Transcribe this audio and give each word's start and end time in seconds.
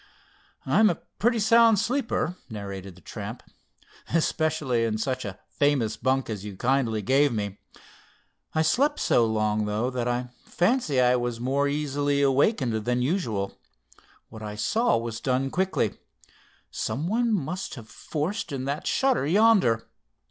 "I'm 0.65 0.89
a 0.89 0.95
pretty 1.19 1.37
sound 1.37 1.77
sleeper," 1.77 2.35
narrated 2.49 2.95
the 2.95 3.01
tramp, 3.01 3.43
"especially 4.11 4.83
in 4.83 4.97
such 4.97 5.25
a 5.25 5.37
famous 5.47 5.95
bunk 5.95 6.27
as 6.27 6.43
you 6.43 6.57
kindly 6.57 7.03
gave 7.03 7.31
me. 7.31 7.59
I'd 8.55 8.65
slept 8.65 8.99
so 8.99 9.27
long, 9.27 9.65
though, 9.65 9.91
that 9.91 10.07
I 10.07 10.31
fancy 10.43 10.99
I 10.99 11.17
was 11.17 11.39
more 11.39 11.67
easily 11.67 12.23
awakened 12.23 12.73
than 12.83 13.03
usual. 13.03 13.59
What 14.29 14.41
I 14.41 14.55
saw 14.55 14.97
was 14.97 15.19
done 15.21 15.51
quickly. 15.51 15.99
Some 16.71 17.07
one 17.07 17.31
must 17.31 17.75
have 17.75 17.87
forced 17.87 18.51
in 18.51 18.65
that 18.65 18.87
shutter 18.87 19.27
yonder. 19.27 19.87